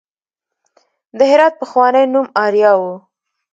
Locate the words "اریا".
2.45-2.73